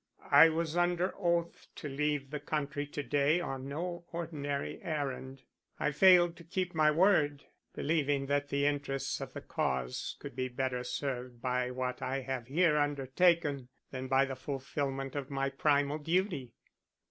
"I 0.31 0.49
was 0.49 0.75
under 0.75 1.13
oath 1.15 1.67
to 1.75 1.87
leave 1.87 2.31
the 2.31 2.39
country 2.39 2.87
to 2.87 3.03
day 3.03 3.39
on 3.39 3.69
no 3.69 4.03
ordinary 4.11 4.81
errand. 4.81 5.43
I 5.79 5.91
failed 5.91 6.35
to 6.37 6.43
keep 6.43 6.73
my 6.73 6.89
word, 6.89 7.43
believing 7.75 8.25
that 8.25 8.49
the 8.49 8.65
interests 8.65 9.21
of 9.21 9.33
the 9.33 9.41
Cause 9.41 10.15
could 10.17 10.35
be 10.35 10.47
better 10.47 10.83
served 10.83 11.39
by 11.39 11.69
what 11.69 12.01
I 12.01 12.21
have 12.21 12.47
here 12.47 12.77
undertaken 12.79 13.69
than 13.91 14.07
by 14.07 14.25
the 14.25 14.35
fulfilment 14.35 15.15
of 15.15 15.29
my 15.29 15.49
primal 15.49 15.99
duty. 15.99 16.55